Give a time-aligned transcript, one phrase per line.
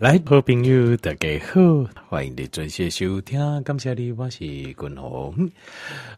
[0.00, 1.60] 来，好朋友，大家好，
[2.08, 3.38] 欢迎你准时收听。
[3.62, 5.48] 感谢你，我是君鸿。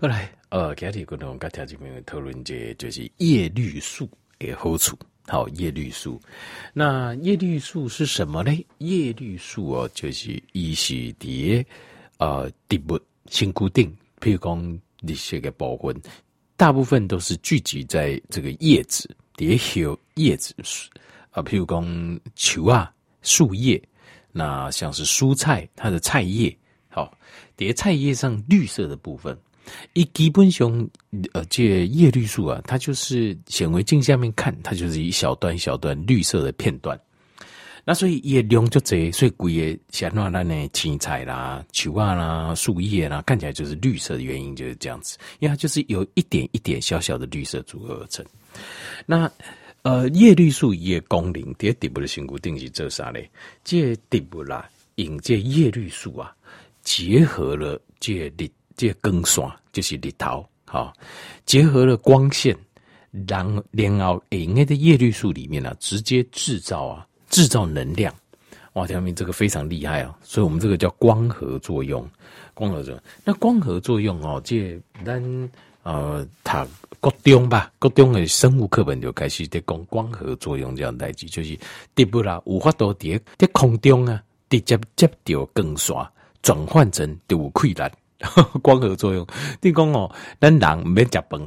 [0.01, 4.09] 后来，呃，今天君鸿跟听众朋友讨论这就是叶绿素
[4.39, 4.97] 的好处。
[5.27, 6.19] 好，叶绿素，
[6.73, 8.51] 那叶绿素是什么呢？
[8.79, 11.63] 叶绿素哦，就是一些的
[12.17, 15.95] 呃植物性固定，譬如讲一些个部分，
[16.57, 20.55] 大部分都是聚集在这个叶子，底下有叶子
[21.33, 22.91] 啊，譬如讲球啊。
[23.27, 23.83] 树叶，
[24.31, 26.57] 那像是蔬菜，它的菜叶，
[26.89, 27.13] 好，
[27.57, 29.37] 叠菜叶上绿色的部分，
[29.95, 30.89] 一基本上，
[31.33, 36.97] 呃，这叶绿素啊，它就是显微镜下面看，它就是一小段一小段绿色的片段。
[37.85, 48.25] 那所以叶量就这，所以贵叶像那那呢青菜啦、球啊啦、树叶啦，看起来就是绿色的原因就是这样子，因为它就是有一点一点小小的绿色组合而成。
[49.05, 49.29] 那。
[49.87, 53.31] 呃，叶绿素叶功能，第一植物的性固定是做啥嘞？
[53.63, 56.35] 这植物啦，用这叶绿素啊，
[56.83, 60.93] 结合了这日这光线，就是日头，好，
[61.45, 62.53] 结合了光线，
[63.29, 68.13] 然后然后诶，在叶绿素里面、啊，直接制造啊，制造能量，
[68.73, 72.05] 哇，条明这个非常厉害啊，所以我们这个叫光合作用，
[72.55, 73.01] 光合作用。
[73.23, 75.49] 那光合作用哦，这咱。
[75.87, 76.67] 呃，他
[76.99, 81.57] 国中吧，国中的生物课本就开始在讲光合作用这样代志，就是
[81.95, 84.21] 植物啦，无法度伫在空中啊，
[84.51, 85.97] 直接接到光线，
[86.43, 87.93] 转换成就有困难。
[88.63, 89.25] 光合作用，
[89.61, 91.41] 你讲哦，咱人唔免食饭，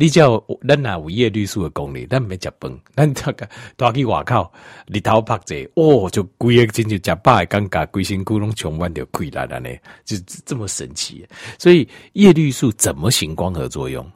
[0.00, 4.52] 你叫咱若有叶绿素的功能，咱唔免食饭，咱大概带去外口
[4.86, 9.68] 日头曝者，哦，就规个真就食饱的感觉，规身躯拢充满着困难了呢，
[10.04, 11.26] 就这么神奇。
[11.58, 14.08] 所以叶绿素怎么行光合作用？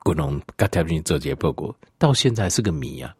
[0.00, 3.14] 古龙刚条件做这报告，到现在是个谜啊，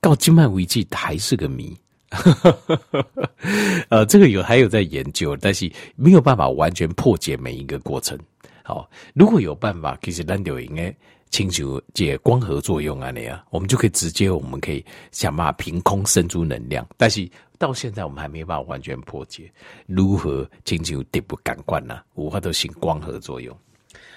[0.00, 1.76] 到今麦为止还是个谜。
[3.88, 8.18] 呃，这个有还有在研究，但是没有办法完全破解每一个过程。
[8.66, 10.92] 好，如果有办法，其实咱就应该
[11.28, 16.86] 清楚解光合作用啊那样，我们就可以直接，我们可以想办法凭空生出能量。
[16.96, 17.28] 但是
[17.58, 19.52] 到现在我们还没办法完全破解
[19.86, 22.00] 如何清楚地不感官呢？
[22.14, 23.54] 无法都行光合作用。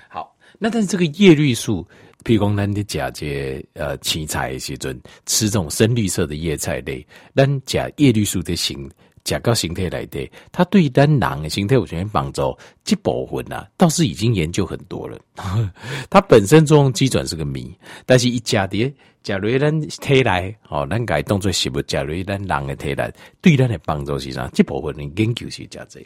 [0.07, 1.85] 好，那但是这个叶绿素。
[2.23, 7.05] 譬如讲，咱的假借呃青菜的时阵吃这种深绿色的叶菜类，
[7.35, 8.89] 咱假叶绿素的形
[9.27, 12.57] 假到形态来的，它对咱人的形态有什么帮助？
[12.85, 15.19] 这部分啊，倒是已经研究很多了。
[16.09, 21.81] 它本身作用基准是个谜，但是一假的假如咱体内哦，咱改动作是不？
[21.81, 24.49] 假如咱人的体内对咱的帮助是啥？
[24.53, 25.99] 这部分的研究是加这。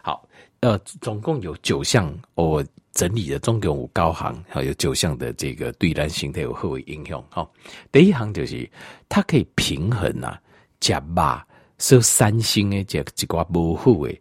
[0.00, 0.26] 好，
[0.60, 2.64] 呃，总共有九项我。
[2.96, 7.22] 整理的总共有高行，还有九项的这个对咱形态有好的影响。
[7.28, 7.52] 好，
[7.92, 8.66] 第一行就是
[9.06, 10.40] 它可以平衡啊，
[10.80, 11.38] 食肉
[11.78, 14.14] 受三星的这一寡无好的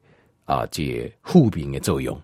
[0.46, 2.20] 啊，这负面的作用。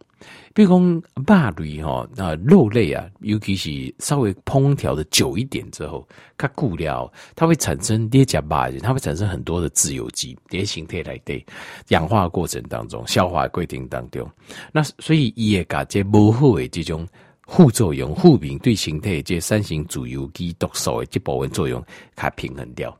[0.53, 11.43] 比如讲肉类吼，那肉类啊，尤其是稍微烹调的久一点之后，它固料，它会产生跌甲巴，它会产生很多的自由基，叠形态来对
[11.87, 14.29] 氧化过程当中，消化过程当中，
[14.71, 17.07] 那所以也把这无好的这种
[17.47, 21.83] 副作用、负面对形态这三型自由基毒素的这部分作用，
[22.15, 22.95] 它平衡掉，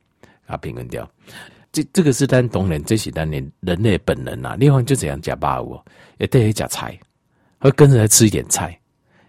[0.48, 1.08] 它平衡掉。
[1.71, 4.55] 这这个是咱当然，这是咱人人类本能啊。
[4.59, 5.83] 另外就这样吃肉，
[6.17, 6.99] 也得吃菜。
[7.59, 8.75] 会跟着来吃一点菜，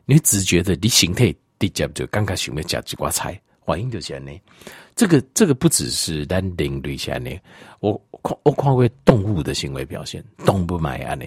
[0.07, 4.33] 你只觉得你形态直接就刚刚想要吃几块菜，反应就是这样呢。
[4.97, 7.31] 这个这个不只是单领类下呢，
[7.81, 7.93] 我
[8.23, 11.27] 看我看过动物的行为表现，动物买啊呢，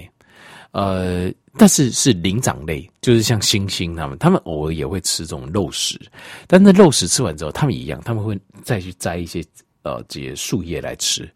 [0.72, 6.00] 呃，但是是灵长类，就是像猩猩他们，他们偶尔也会吃这种肉食，
[6.48, 9.46] 但那肉食吃完之后，他们一样，他们会再去摘一些。
[9.86, 11.32] 呃，这些树叶来吃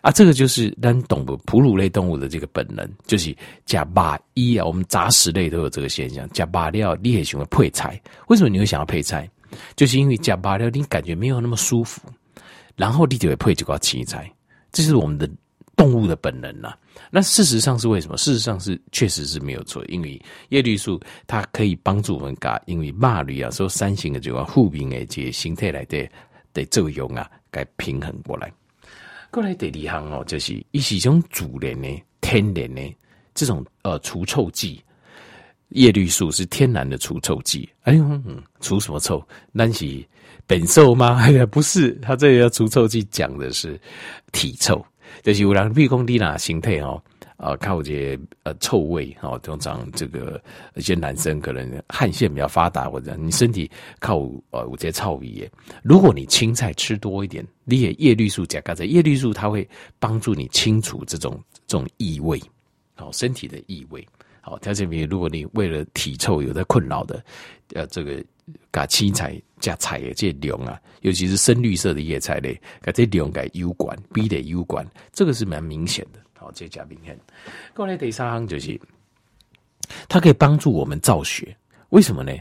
[0.00, 3.30] 啊，这个就是咱动物哺乳类动物的这个本能，就是
[3.66, 4.64] 吃肉衣啊。
[4.64, 8.00] 我们杂食类都有这个现象，吃肉料你也喜欢配菜。
[8.28, 9.30] 为什么你会想要配菜？
[9.76, 12.00] 就是因为吃肉料你感觉没有那么舒服，
[12.74, 14.32] 然后你就会配几块青菜。
[14.72, 15.28] 这是我们的
[15.76, 16.78] 动物的本能呐、啊。
[17.10, 18.16] 那事实上是为什么？
[18.16, 26.08] 事实上是确实是没有错，因为叶绿素它可以帮助我们嘎，因为肉类啊，说三型的这个负面的这个形态来的
[26.54, 27.30] 的作用啊。
[27.50, 28.52] 该平衡过来，
[29.30, 32.96] 过来第二项哦，就是一是种主人的、天然的
[33.34, 34.82] 这种呃除臭剂，
[35.70, 37.68] 叶绿素是天然的除臭剂。
[37.82, 39.22] 哎呦，嗯，除什么臭？
[39.52, 40.04] 那是
[40.46, 41.18] 本臭吗？
[41.20, 43.80] 哎呀，不是，它这个要除臭剂讲的是
[44.32, 44.84] 体臭，
[45.22, 47.02] 就是有人比如讲你那形态哦，
[47.40, 50.40] 啊靠这呃臭味哦，通常这个
[50.74, 54.18] 一些男生可能汗腺比较发达，或者你身体靠
[54.50, 55.50] 呃我这些臭味。
[55.82, 59.66] 如果你青菜吃多一点，你也叶绿素加咖在，叶绿素它会
[59.98, 62.38] 帮助你清除这种这种异味，
[62.94, 64.06] 好身体的异味。
[64.42, 67.24] 好，条件比如果你为了体臭有在困扰的，
[67.74, 68.22] 呃这个。
[68.72, 76.18] 加青菜加菜的这量啊，尤其是深绿色的叶菜类，把这量给油管，逼得油管，这个是蛮明显的。
[76.54, 77.18] 这加明显。
[77.74, 78.80] 过来第三行就是，
[80.08, 81.56] 它可以帮助我们造血。
[81.90, 82.32] 为什么呢？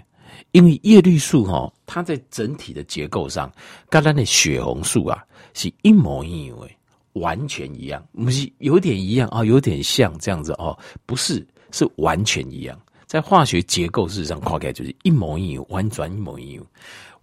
[0.51, 3.51] 因为叶绿素哈，它在整体的结构上，
[3.89, 5.23] 跟咱的血红素啊
[5.53, 6.69] 是一模一样的，
[7.13, 12.79] 完全一样，不是有点一样啊，有点像这样子哦，不是，是完全一样。
[13.05, 16.65] 在化学结构事实上，跨开就是一模一样，完全一模一样。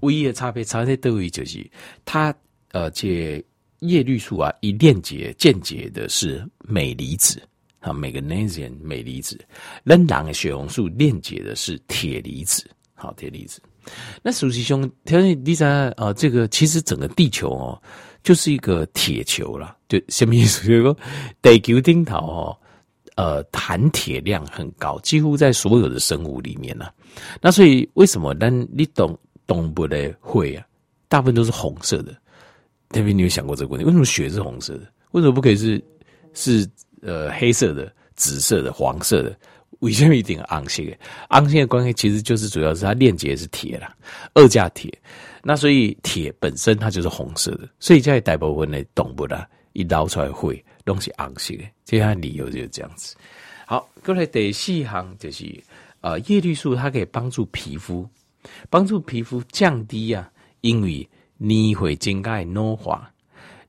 [0.00, 1.64] 唯一的差别差在在于就是
[2.04, 2.34] 它
[2.72, 3.42] 呃，这
[3.81, 7.40] 叶绿素啊，以链接间接的是镁离子
[7.81, 9.38] 啊，magnesium 镁离子。
[9.84, 13.61] 人的血红素链接的是铁离子，好，铁离子。
[14.23, 17.82] 那首席兄，条件第三啊，这个其实整个地球哦，
[18.23, 20.67] 就是一个铁球啦，就什么意思？
[20.67, 20.96] 就是说
[21.43, 22.58] 地球顶头哦。
[23.17, 26.93] 呃，含铁量很高，几乎在所有的生物里面呢、啊。
[27.40, 28.34] 那所以为什么？
[28.34, 30.62] 但你懂懂不的会啊，
[31.08, 32.14] 大部分都是红色的。
[32.90, 33.84] 特别你有想过这个问题？
[33.84, 34.86] 为什么血是红色的？
[35.12, 35.82] 为什么不可以是
[36.34, 36.68] 是
[37.02, 39.36] 呃黑色的、紫色的、黄色的？
[39.80, 40.96] 为什么一定昂性？
[41.28, 43.94] 昂性的关系其实就是主要是它链接是铁啦，
[44.34, 44.92] 二价铁。
[45.42, 50.62] 那所以铁本身它就是红色的，所以在大部分的动物啦，一捞出来会。
[50.86, 53.16] 东西昂些的，这样理由就是这样子。
[53.66, 55.44] 好，过来第四行就是，
[56.00, 58.08] 呃，叶绿素它可以帮助皮肤，
[58.70, 60.30] 帮助皮肤降低啊，
[60.60, 63.10] 因为年会增加老化。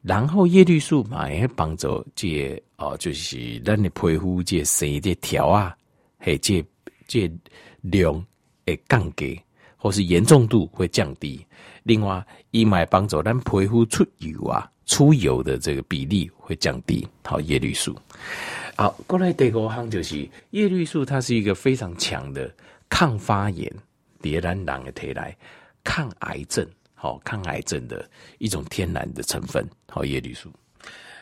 [0.02, 5.76] 然后叶绿素嘛也会帮助这哦、就是咱的皮肤这生这条啊，
[6.20, 6.64] 嘿，这
[7.08, 7.30] 这
[7.82, 8.14] 量
[8.66, 9.42] 会降低，
[9.76, 11.44] 或是严重度会降低。
[11.84, 14.70] 另外，伊嘛会帮助咱皮肤出油啊。
[14.86, 17.06] 出油的这个比例会降低。
[17.22, 17.94] 好，叶绿素。
[18.78, 22.50] 好，过来第五项就是叶绿素，它是一个非常强的
[22.88, 23.70] 抗发炎、
[24.22, 25.36] 迭然人的体来
[25.84, 26.66] 抗癌症，
[27.00, 28.10] 好，抗癌症的
[28.40, 29.64] 一种天然的成分。
[29.88, 30.52] 好，叶绿素。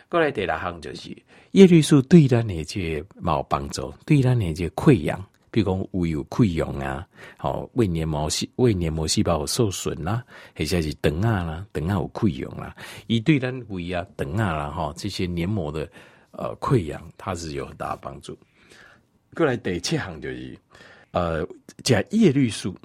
[0.07, 1.15] 过来第六项就是
[1.51, 5.21] 叶绿素对咱的这毛帮助，对咱的这溃疡。
[5.51, 7.07] 比如讲胃有溃疡啊，
[7.37, 10.23] 好胃黏膜细胃黏膜细胞有受损啦，
[10.53, 12.75] 或者是肠啊啦，肠啊有溃疡啦，
[13.07, 15.89] 以对咱胃啊、肠啊啦哈这些黏膜的
[16.31, 18.37] 呃溃疡，它是有很大帮助。
[19.33, 20.57] 过来第七项就是
[21.11, 21.47] 呃，
[21.85, 22.75] 加叶绿素，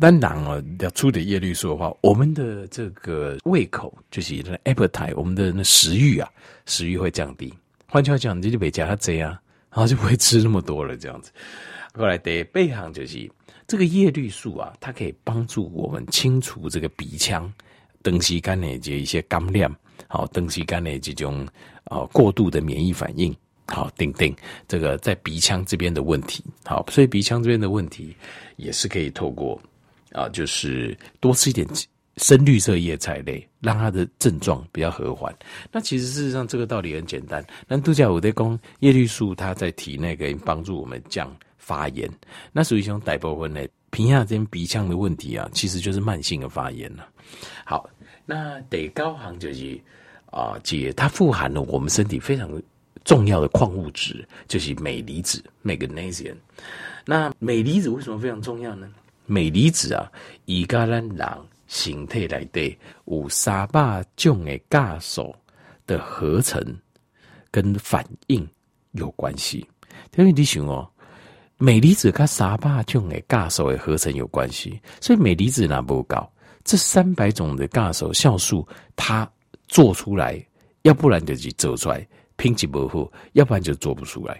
[0.00, 4.34] 当然哦要出点叶绿素的话，我们的这个胃口就是
[4.64, 6.28] appetite，我们的那食欲啊，
[6.66, 7.52] 食欲会降低。
[7.88, 9.30] 换句话讲，你就别加它这样，
[9.70, 11.30] 然后就不会吃那么多了，这样子。
[11.94, 13.30] 后来得背行就是
[13.66, 17.50] 这个叶绿素啊，它可以帮助我们清除这个鼻腔、
[18.02, 19.74] 长时间的这一些干量，
[20.08, 21.46] 好，长时间的这种
[21.84, 23.34] 啊过度的免疫反应，
[23.66, 24.34] 好，等等，
[24.68, 28.14] 这个在鼻腔这边的问题，好，所以鼻腔这边的问题
[28.56, 29.58] 也是可以透过
[30.16, 31.68] 啊，就是多吃一点
[32.16, 35.32] 深绿色叶菜类，让它的症状比较和缓。
[35.70, 41.30] 那其实事实上这个道理很简单，那度假我在讲叶绿素，它在体内可以帮助我们降。
[41.58, 42.08] 发炎，
[42.52, 47.08] 那属于一种大部分的皮下这边鼻腔的问题啊，其实就是慢性的发炎了。
[47.64, 47.90] 好，
[48.24, 49.76] 那得高行就是
[50.30, 52.48] 啊，姐它富含了我们身体非常
[53.04, 56.36] 重要的矿物质，就是镁离子 （magnesium）。
[57.04, 58.88] 那镁离子为什么非常重要呢？
[59.26, 60.10] 镁离子啊，
[60.44, 65.34] 以跟咱人形态来对有三百种的酵素
[65.86, 66.62] 的合成
[67.50, 68.48] 跟反应
[68.92, 69.66] 有关系。
[70.16, 70.88] 因为你想哦。
[71.58, 76.30] 镁离子跟三百种的酵素的合成有关系，所以镁离子那不高，
[76.62, 79.26] 这三百种的酵素酵素它
[79.66, 80.38] 做出来，
[80.82, 82.06] 要不然就是做出来
[82.36, 84.38] 品质不好，要不然就做不出来。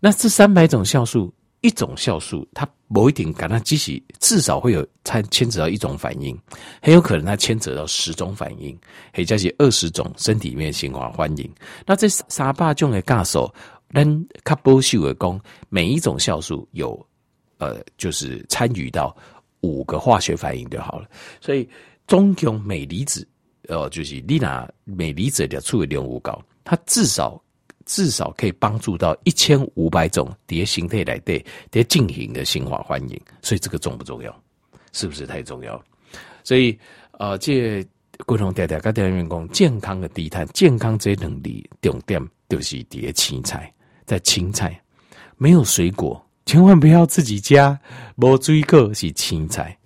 [0.00, 1.32] 那这三百种酵素，
[1.64, 6.38] 一种酵素它某一点感它机器至少会有它牵扯到一种反应，
[6.82, 8.78] 很有可能它牵扯到十种反应，
[9.14, 11.50] 或者是二十种身体里面的化反应。
[11.86, 13.50] 那这三百种的酵素。
[13.96, 17.06] 但卡波秀尔宫每一种酵素有，
[17.58, 19.16] 呃，就是参与到
[19.60, 21.08] 五个化学反应就好了。
[21.40, 21.68] 所以，
[22.08, 23.24] 中共镁离子，
[23.68, 27.40] 呃，就是你拿镁离子的处理量五高，它至少
[27.86, 33.20] 至少可以帮助到一千五百种蝶形态来对蝶进行的新化反应。
[33.42, 34.34] 所以，这个重不重要？
[34.92, 35.82] 是不是太重要？
[36.42, 36.78] 所以，
[37.12, 37.84] 呃，这
[38.26, 43.72] 共同调调跟调员工健康的低碳、健康这能力重点就是蝶青菜。
[44.06, 44.80] 在青菜，
[45.36, 47.78] 没有水果，千万不要自己加。
[48.16, 49.76] 没水果是青菜。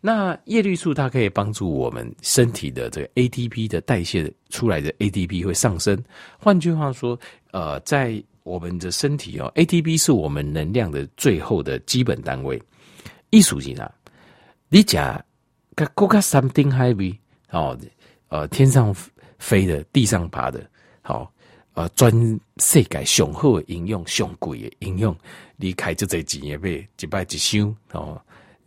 [0.00, 6.02] 那叶绿素它可以帮助我们身体的这个 ATP 的代谢出来的 ATP 会上升。
[6.38, 7.18] 换句话说，
[7.50, 12.60] 呃，在我们的身体哦，ATP 是我们能量的最后的基本单位。
[13.30, 13.92] 艺术性啊，
[14.68, 15.22] 你讲
[15.74, 17.18] 个国家三丁海味
[17.50, 17.78] 哦，
[18.28, 18.94] 呃，天上
[19.38, 20.64] 飞的，地上爬的，
[21.02, 21.32] 好。
[21.74, 22.12] 呃，专
[22.56, 25.16] 世界上好的应用，上贵的应用，
[25.58, 28.20] 离开这这几年被几百几箱哦，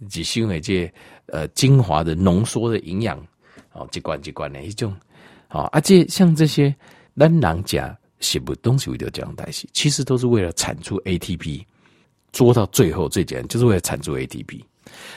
[0.07, 0.89] 几箱的这
[1.31, 3.17] 呃精华的浓缩的营养
[3.73, 4.95] 哦，几罐几罐的一种
[5.49, 6.73] 哦，而且像这些
[7.17, 11.63] 咱人吃食物东西为了这样代谢，其实都是为了产出 ATP，
[12.31, 14.61] 做到最后最简单就是为了产出 ATP。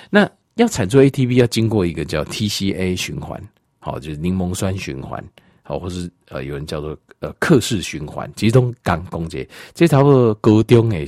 [0.09, 3.43] 那要产出 ATP，要经过一个叫 TCA 循环，
[3.81, 5.23] 好，就是柠檬酸循环。
[5.67, 11.07] 好，或是呃，有人叫做呃克氏循环，集中刚攻击，这差不多高中诶，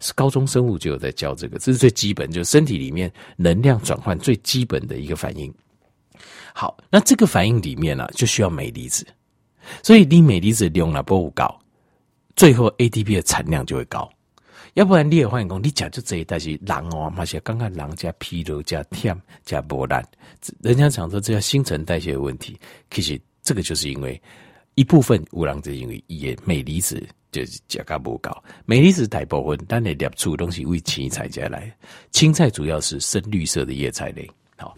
[0.00, 5.52] 是高中生物就有在教这个，这是最基本，就是身体里面能量转换最基本的一个反应。
[6.54, 9.06] 好，那这个反应里面呢、啊，就需要镁离子，
[9.82, 11.60] 所以你镁离子量了不高，
[12.34, 14.10] 最后 ATP 的产量就会高，
[14.74, 20.04] 要不然你也发现讲，你讲就这一代是狼哦，嘛是刚刚狼加疲劳加甜加波澜，
[20.62, 22.58] 人家讲说这叫新陈代谢的问题，
[22.90, 23.20] 其实。
[23.46, 24.20] 这个就是因为
[24.74, 27.00] 一部分乌狼子因为也镁离子
[27.36, 31.70] 就是价格不高，镁离子大部分但你列出东西为青菜加来，
[32.10, 34.26] 青菜主要是深绿色的叶菜类。
[34.56, 34.74] 好，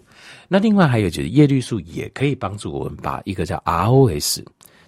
[0.48, 4.42] 那另外还有就是叶绿素也可以帮助我们把一个叫 ROS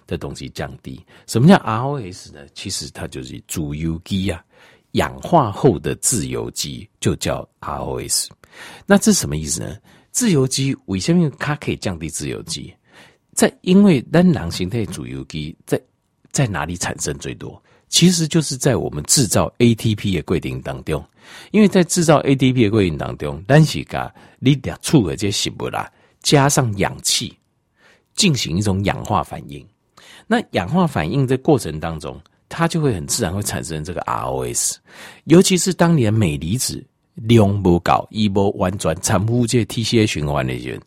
[0.05, 1.01] 的东西降低。
[1.27, 2.41] 什么叫 ROS 呢？
[2.53, 4.43] 其实它就是自由基啊，
[4.91, 8.27] 氧化后的自由基就叫 ROS。
[8.85, 9.77] 那这是什么意思呢？
[10.11, 12.73] 自由基为什么它可以降低自由基？
[13.33, 15.81] 在因为单囊形态自由基在
[16.31, 17.61] 在哪里产生最多？
[17.87, 21.03] 其实就是在我们制造 ATP 的过程当中。
[21.51, 27.37] 因为在制造 ATP 的过程当中，单是噶你俩处的这食物啦，加上氧气
[28.15, 29.65] 进行一种氧化反应。
[30.27, 32.19] 那氧化反应在过程当中，
[32.49, 34.75] 它就会很自然会产生这个 ROS。
[35.25, 36.83] 尤其是当你的镁离子
[37.15, 40.81] 量不高，一波完全产物这 TCA 循环的人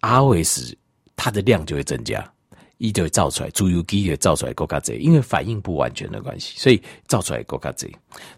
[0.00, 0.74] ，ROS。
[1.22, 2.32] 它的量就会增加，
[2.80, 7.86] 伊就会造出来，自由基也造出来更加多，因为反应不完全的关系，所以造出来更加多，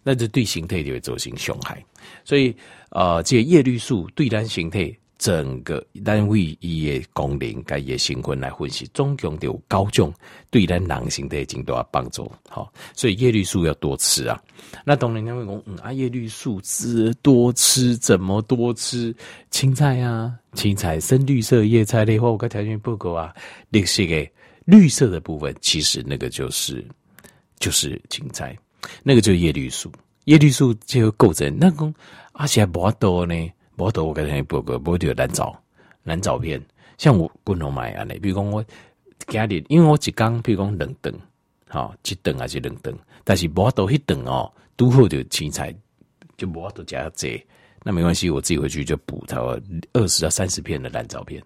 [0.02, 1.80] 那就对形态就会造成伤害。
[2.24, 2.52] 所以，
[2.90, 10.12] 呃，这个叶绿素对咱形态整个单位伊的功能，该也成分来分析，总共就有高种
[10.50, 12.28] 对咱人形态经都要帮助。
[12.48, 14.42] 好，所以叶绿素要多吃啊。
[14.84, 19.14] 那当然，他会讲，嗯，啊，叶绿素吃多吃，怎么多吃？
[19.52, 23.32] 青菜啊，青菜深绿色叶菜类，或我刚条件不够啊，
[23.70, 24.28] 绿色的
[24.64, 26.84] 绿色的部分，其实那个就是
[27.60, 28.58] 就是青菜，
[29.04, 29.88] 那个就是叶绿素。
[30.24, 31.94] 叶绿素就构成那个
[32.32, 33.34] 而且还不多呢。
[33.82, 35.52] 我都我跟你报告，不就蓝藻
[36.04, 36.60] 蓝照片，
[36.98, 38.64] 像我滚龙买啊，比如讲我
[39.26, 41.12] 家里，因为我一缸，比如讲两顿，
[41.68, 45.74] 好一顿还是两顿，但是无多一顿哦，都好就青菜
[46.36, 47.44] 就无多加这，
[47.82, 49.40] 那没关系，我自己回去就补它
[49.92, 51.42] 二十到三十片的蓝藻片，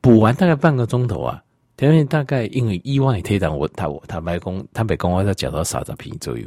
[0.00, 1.42] 补完大概半个钟头啊，
[1.76, 6.46] 条件大概因为意外推断我他我坦白讲坦白讲我要讲到三十片左右，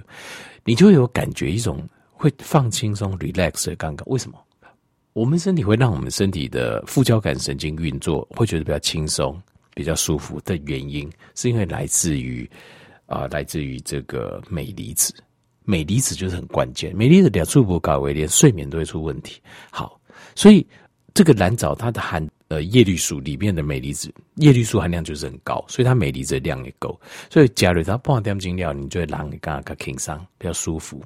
[0.64, 4.38] 你就有感觉一种会放轻松 relax 的感觉，为什么？
[5.14, 9.42] 我们身体会让我们身体的副交感神经运作，会觉得比较轻松、
[9.74, 12.50] 比较舒服的原因，是因为来自于
[13.08, 15.14] 啊、来自于这个镁离子。
[15.66, 19.42] 镁离子就是很关键，镁离子两处不高，为连睡眠都会出问题。
[19.72, 20.00] 好，
[20.36, 20.66] 所以
[21.14, 27.00] 这个蓝藻它的含呃叶绿素里面的镁离子，叶绿素含量就是很高，所以它镁离子的量也够。
[27.32, 31.04] 所以假如它半点精料，你就会让你刚刚轻松，比较舒服。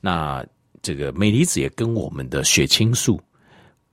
[0.00, 0.44] 那
[0.80, 3.20] 这个镁离子也跟我们的血清素。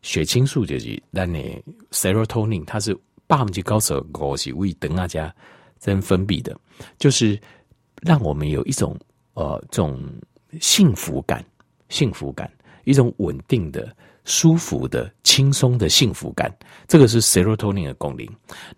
[0.02, 5.34] 血清素就是让你 serotonin，它是百分之九十五是为等大家
[5.78, 6.58] 在分泌的，
[6.98, 7.40] 就是
[8.02, 8.98] 让我们有一种
[9.34, 10.02] 呃这种
[10.60, 11.44] 幸福感、
[11.90, 12.52] 幸福感，
[12.86, 16.54] 一种稳定的、舒服的、轻松的幸福感。
[16.88, 18.28] 这个是 serotonin 的功能，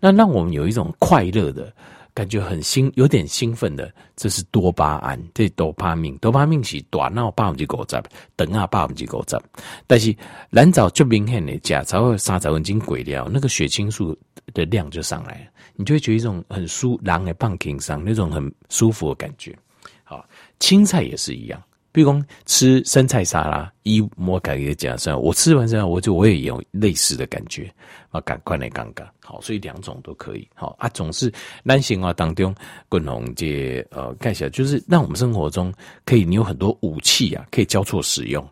[0.00, 1.72] 那让我们有一种快乐的。
[2.14, 8.02] 感觉很兴，有点兴奋的，这是多巴胺，这多巴胺，多巴胺是大脑百分之五十，
[8.36, 9.40] 等啊百分之五十。
[9.86, 10.14] 但是
[10.50, 14.16] 蓝藻就明显的假，才会三十分钟过了，那个血清素
[14.52, 19.56] 的量就上来了，你就会觉得一种很舒，狼的棒挺上那种很舒服的感觉。
[20.04, 20.22] 好，
[20.60, 27.70] 青菜也是一样，比如讲吃生菜沙拉，一摸感觉讲生，我吃完之后，我就我也有类似的感觉
[28.10, 31.30] 啊，赶快来尴尬，好，所以两种都可以，好啊，总是
[31.62, 32.54] 男性化当中
[32.88, 35.72] 共同这呃看起来就是让我们生活中
[36.06, 38.42] 可以你有很多武器啊，可以交错使用。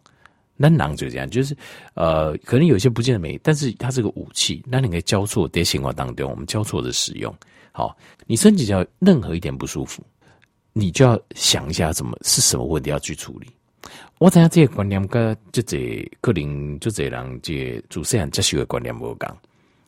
[0.63, 1.57] 男郎就这样，就是
[1.95, 7.35] 呃，可能有些不见得美，但是它是个武器，那你可以交错在情况当中，我们交错的使用。
[7.73, 10.05] 好，你身体只要任何一点不舒服。
[10.73, 13.47] 你就要想一下，怎么是什么问题要去处理？
[14.19, 19.37] 我知影这个观念跟这这个人就这人这主持人接受的观念无同，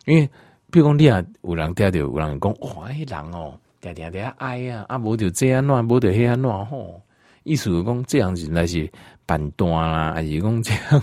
[0.06, 0.28] 因为
[0.70, 7.00] 比如讲你啊，有人听到有人讲，哇，迄人哦，定定定爱啊，啊，无就这样乱，无就迄样乱吼。
[7.44, 8.90] 意思是讲这样子那是
[9.26, 11.02] 板段啦，还是讲这样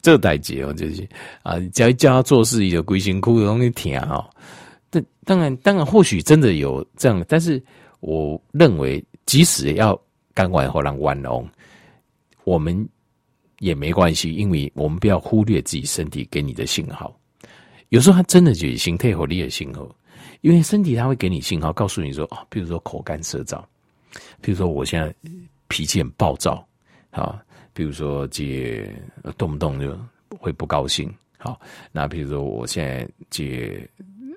[0.00, 1.06] 这代志哦，就是
[1.42, 4.24] 啊，只要叫他做事，伊就规身躯拢去听哦。
[4.88, 7.62] 但当然，当然，或许真的有这样，但是
[8.00, 9.04] 我认为。
[9.32, 9.98] 即使要
[10.34, 11.42] 肝完或让完哦，
[12.44, 12.86] 我们
[13.60, 17.18] 也没关系，因为我们不要忽略自己身体给你的信号。
[17.88, 19.88] 有时候它真的就是心态和力的信号，
[20.42, 23.64] 因为身体它会给你信号，告诉你说啊，比如说口干舌燥，
[24.42, 25.14] 比如说我现在
[25.66, 26.62] 脾气很暴躁，
[27.10, 27.40] 好，
[27.72, 28.86] 比如说这
[29.38, 29.98] 动不动就
[30.38, 31.58] 会不高兴，好，
[31.90, 33.82] 那比如说我现在这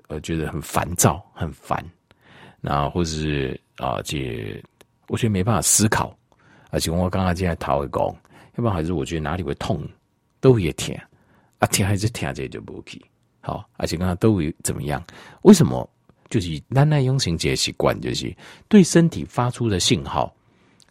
[0.08, 1.84] 呃觉得很烦躁，很烦，
[2.62, 4.58] 然后或是啊这。
[5.08, 6.16] 我觉得没办法思考，
[6.70, 8.16] 而且我刚刚进来头会讲，要
[8.56, 9.82] 不然还是我觉得哪里会痛，
[10.40, 10.94] 都会疼，
[11.58, 13.00] 啊疼还是疼这就不 OK。
[13.40, 15.02] 好，而且刚刚都会怎么样？
[15.42, 15.88] 为什么？
[16.28, 18.36] 就是咱那用情节习惯，就是
[18.66, 20.34] 对身体发出的信号，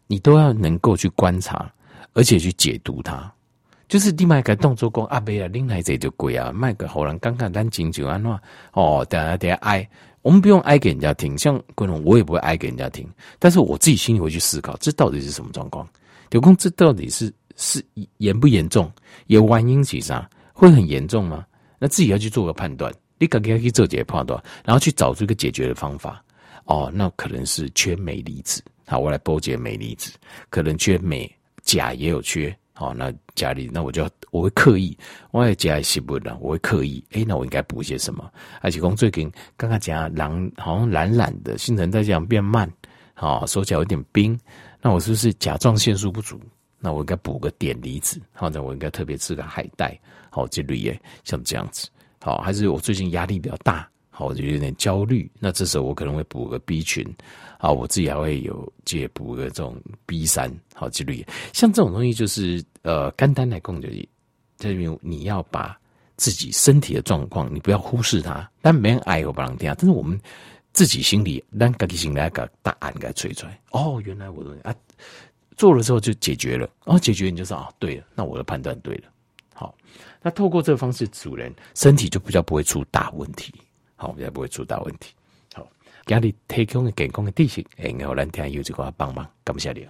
[0.08, 1.70] 你都要能够去观察，
[2.14, 3.30] 而且去解读它。
[3.90, 8.32] 就是你卖个动作讲啊，别啊，拎来这就贵啊，卖个好人刚刚咱亲像安怎
[8.72, 9.88] 哦，等下等下爱。
[10.26, 15.88] 我们不用哀给人家听，像观众我也不会哀给人家听，但是我自己心里会去思考，这到底是什么状况？
[16.32, 17.86] 刘工，这到底是是
[18.18, 18.92] 严不严重？
[19.28, 20.28] 有原因起啥？
[20.52, 21.46] 会很严重吗？
[21.78, 26.26] 那自己要去做个判断，你赶紧要去做解判断，然后去找出一个解决的方法。
[26.64, 30.12] 哦，那可能是缺镁离子，好，我来补解镁离子，
[30.50, 32.58] 可能缺镁，钾也有缺。
[32.74, 34.98] 好，那家里那我就我会刻意，
[35.32, 37.02] 我也家里洗不了，我会刻意。
[37.12, 38.30] 诶、欸，那我应该补些什么？
[38.60, 42.70] 而且讲最近刚刚讲懒，好像懒懒的，新陈代谢变慢，
[43.14, 44.38] 好，手脚有点冰，
[44.82, 46.38] 那我是不是甲状腺素不足？
[46.80, 49.98] 那我应该补个碘离子，好，那我应该特别吃个海带，
[50.30, 51.88] 好，这类耶，像这样子，
[52.20, 53.88] 好，还是我最近压力比较大。
[54.18, 55.30] 好，我就有点焦虑。
[55.40, 57.06] 那这时候我可能会补个 B 群，
[57.58, 61.22] 啊，我自己还会有借补个这种 B 三，好，几率。
[61.52, 64.08] 像这种东西就是呃，肝胆来供就是，
[64.58, 65.78] 这边你要把
[66.18, 68.50] 自己身体的状况，你不要忽视它。
[68.62, 70.20] 但没人爱我不让听，但是我们
[70.72, 73.60] 自己心里，让自己心里个答案给吹出来。
[73.72, 74.74] 哦，原来我的啊，
[75.58, 76.70] 做了之后就解决了。
[76.86, 79.04] 哦，解决你就说啊，对了，那我的判断对了。
[79.54, 79.76] 好，
[80.22, 83.54] 那透过这个方式，主人身体就比较不会出大问题。
[83.96, 85.14] 好，比较不会出大问题。
[85.54, 85.66] 好，
[86.06, 89.88] 家里提供的健康的知识，然后咱听有这个帮忙，感谢你。